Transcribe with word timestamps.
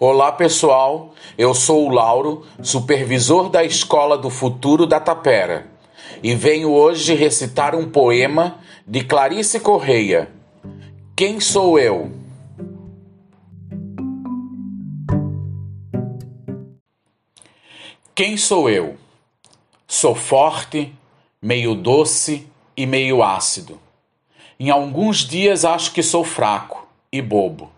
Olá 0.00 0.32
pessoal, 0.32 1.14
eu 1.38 1.54
sou 1.54 1.86
o 1.86 1.88
Lauro, 1.88 2.44
supervisor 2.60 3.48
da 3.48 3.62
Escola 3.62 4.18
do 4.18 4.28
Futuro 4.28 4.86
da 4.86 4.98
Tapera, 4.98 5.70
e 6.20 6.34
venho 6.34 6.72
hoje 6.72 7.14
recitar 7.14 7.76
um 7.76 7.88
poema 7.88 8.58
de 8.84 9.04
Clarice 9.04 9.60
Correia. 9.60 10.32
Quem 11.14 11.38
sou 11.38 11.78
eu? 11.78 12.10
Quem 18.16 18.36
sou 18.36 18.68
eu? 18.68 18.96
Sou 19.86 20.16
forte, 20.16 20.92
meio 21.40 21.72
doce 21.72 22.48
e 22.76 22.84
meio 22.84 23.22
ácido. 23.22 23.78
Em 24.58 24.70
alguns 24.70 25.18
dias 25.18 25.64
acho 25.64 25.92
que 25.92 26.02
sou 26.02 26.24
fraco 26.24 26.84
e 27.12 27.22
bobo. 27.22 27.73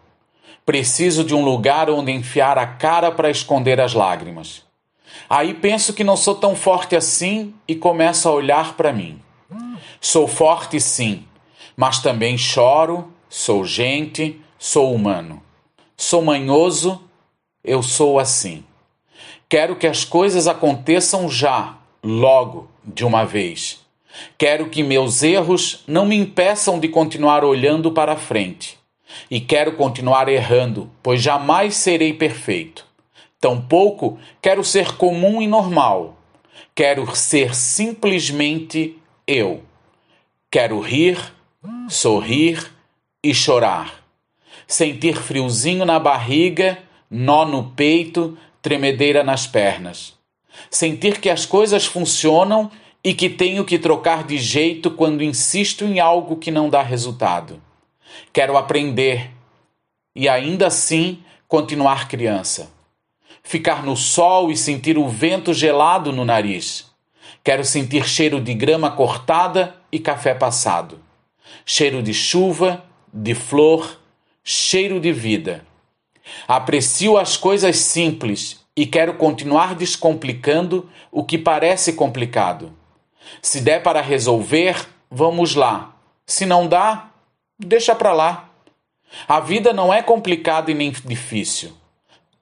Preciso 0.67 1.23
de 1.23 1.33
um 1.33 1.45
lugar 1.45 1.89
onde 1.89 2.11
enfiar 2.11 2.59
a 2.59 2.67
cara 2.67 3.13
para 3.13 3.31
esconder 3.31 3.81
as 3.81 3.95
lágrimas. 3.95 4.65
Aí 5.31 5.55
penso 5.55 5.95
que 5.95 6.03
não 6.03 6.17
sou 6.17 6.35
tão 6.35 6.57
forte 6.57 6.97
assim 6.97 7.55
e 7.69 7.77
começo 7.77 8.29
a 8.29 8.33
olhar 8.33 8.75
para 8.75 8.93
mim. 8.93 9.23
Sou 10.01 10.27
forte 10.27 10.81
sim, 10.81 11.25
mas 11.77 12.01
também 12.01 12.37
choro, 12.37 13.13
sou 13.29 13.65
gente, 13.65 14.41
sou 14.59 14.93
humano. 14.93 15.41
Sou 15.97 16.21
manhoso, 16.21 17.01
eu 17.65 17.81
sou 17.81 18.19
assim. 18.19 18.65
Quero 19.49 19.77
que 19.77 19.87
as 19.87 20.05
coisas 20.05 20.49
aconteçam 20.49 21.29
já, 21.29 21.77
logo, 22.03 22.69
de 22.85 23.05
uma 23.05 23.25
vez. 23.25 23.79
Quero 24.37 24.69
que 24.69 24.83
meus 24.83 25.23
erros 25.23 25.85
não 25.87 26.05
me 26.05 26.17
impeçam 26.17 26.81
de 26.81 26.89
continuar 26.89 27.45
olhando 27.45 27.93
para 27.93 28.17
frente. 28.17 28.77
E 29.31 29.41
quero 29.41 29.73
continuar 29.73 30.29
errando, 30.29 30.91
pois 31.03 31.23
jamais 31.23 31.77
serei 31.77 32.13
perfeito. 32.13 32.85
Tampouco 33.41 34.19
quero 34.41 34.65
ser 34.65 34.97
comum 34.97 35.41
e 35.41 35.47
normal. 35.47 36.17
Quero 36.75 37.15
ser 37.15 37.55
simplesmente 37.55 38.99
eu. 39.27 39.63
Quero 40.51 40.81
rir, 40.81 41.19
sorrir 41.89 42.73
e 43.23 43.35
chorar. 43.35 44.03
Sentir 44.67 45.17
friozinho 45.17 45.85
na 45.85 45.99
barriga, 45.99 46.79
nó 47.11 47.45
no 47.45 47.71
peito, 47.71 48.37
tremedeira 48.61 49.23
nas 49.23 49.47
pernas. 49.47 50.15
Sentir 50.71 51.21
que 51.21 51.31
as 51.31 51.47
coisas 51.47 51.87
funcionam 51.87 52.71
e 53.05 53.15
que 53.15 53.29
tenho 53.29 53.65
que 53.65 53.79
trocar 53.79 54.25
de 54.25 54.39
jeito 54.39 54.91
quando 54.91 55.23
insisto 55.23 55.85
em 55.85 56.01
algo 56.01 56.37
que 56.37 56.51
não 56.51 56.69
dá 56.69 56.83
resultado. 56.83 57.63
Quero 58.33 58.57
aprender 58.57 59.31
e 60.15 60.29
ainda 60.29 60.67
assim 60.67 61.23
continuar 61.47 62.09
criança. 62.09 62.71
Ficar 63.43 63.85
no 63.85 63.97
sol 63.97 64.51
e 64.51 64.57
sentir 64.57 64.99
o 64.99 65.09
vento 65.09 65.55
gelado 65.55 66.13
no 66.13 66.25
nariz. 66.25 66.91
Quero 67.45 67.65
sentir 67.65 68.09
cheiro 68.09 68.41
de 68.41 68.55
grama 68.55 68.91
cortada 68.91 69.77
e 69.93 70.01
café 70.01 70.35
passado. 70.35 71.01
Cheiro 71.65 72.03
de 72.03 72.13
chuva, 72.13 72.85
de 73.13 73.35
flor, 73.35 74.01
cheiro 74.43 74.99
de 74.99 75.13
vida. 75.13 75.65
Aprecio 76.49 77.17
as 77.17 77.37
coisas 77.37 77.77
simples 77.77 78.67
e 78.77 78.85
quero 78.85 79.15
continuar 79.15 79.75
descomplicando 79.75 80.89
o 81.11 81.25
que 81.25 81.39
parece 81.39 81.93
complicado. 81.93 82.73
Se 83.41 83.61
der 83.61 83.83
para 83.83 84.01
resolver, 84.01 84.89
vamos 85.11 85.55
lá. 85.55 85.97
Se 86.27 86.45
não 86.45 86.67
dá, 86.67 87.11
deixa 87.59 87.95
para 87.95 88.13
lá. 88.13 88.51
A 89.27 89.41
vida 89.41 89.73
não 89.73 89.93
é 89.93 90.03
complicada 90.03 90.71
e 90.71 90.75
nem 90.75 90.91
difícil. 90.91 91.73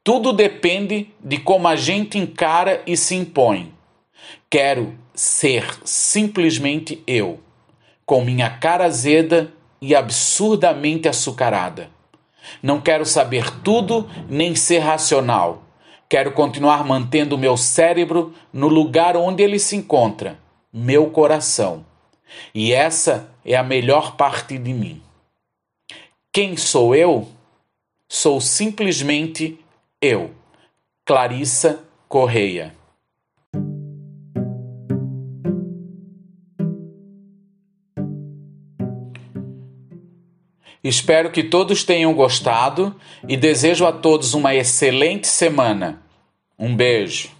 Tudo 0.02 0.32
depende 0.32 1.08
de 1.20 1.38
como 1.38 1.66
a 1.68 1.76
gente 1.76 2.18
encara 2.18 2.82
e 2.86 2.96
se 2.96 3.14
impõe. 3.14 3.72
Quero 4.50 4.94
ser 5.14 5.66
simplesmente 5.84 7.02
eu, 7.06 7.40
com 8.04 8.24
minha 8.24 8.50
cara 8.50 8.86
azeda 8.86 9.52
e 9.80 9.94
absurdamente 9.94 11.08
açucarada. 11.08 11.90
Não 12.62 12.80
quero 12.80 13.06
saber 13.06 13.50
tudo 13.62 14.08
nem 14.28 14.54
ser 14.54 14.80
racional. 14.80 15.62
Quero 16.08 16.32
continuar 16.32 16.84
mantendo 16.84 17.38
meu 17.38 17.56
cérebro 17.56 18.34
no 18.52 18.68
lugar 18.68 19.16
onde 19.16 19.42
ele 19.42 19.58
se 19.58 19.76
encontra, 19.76 20.38
meu 20.72 21.10
coração. 21.10 21.84
E 22.54 22.72
essa 22.72 23.30
é 23.44 23.56
a 23.56 23.62
melhor 23.62 24.16
parte 24.16 24.58
de 24.58 24.72
mim. 24.72 25.03
Quem 26.34 26.56
sou 26.56 26.96
eu? 26.96 27.28
Sou 28.10 28.40
simplesmente 28.40 29.56
eu, 30.02 30.32
Clarissa 31.06 31.84
Correia. 32.08 32.74
Espero 40.82 41.30
que 41.30 41.44
todos 41.44 41.84
tenham 41.84 42.12
gostado 42.12 42.92
e 43.28 43.36
desejo 43.36 43.86
a 43.86 43.92
todos 43.92 44.34
uma 44.34 44.56
excelente 44.56 45.28
semana. 45.28 46.02
Um 46.58 46.74
beijo. 46.74 47.30